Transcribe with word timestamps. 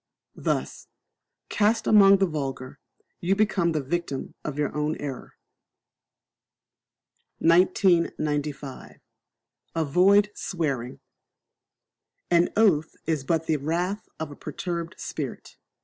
Thus, 0.41 0.87
cast 1.47 1.85
among 1.85 2.17
the 2.17 2.25
vulgar, 2.25 2.79
you 3.19 3.35
become 3.35 3.71
the 3.71 3.83
victim 3.83 4.33
of 4.43 4.57
your 4.57 4.75
own 4.75 4.95
error. 4.97 5.35
1995. 7.37 8.99
Avoid 9.75 10.31
Swearing. 10.33 11.01
An 12.31 12.49
oath 12.57 12.95
is 13.05 13.23
but 13.23 13.45
the 13.45 13.57
wrath 13.57 14.09
of 14.19 14.31
a 14.31 14.35
perturbed 14.35 14.95
spirit. 14.99 15.55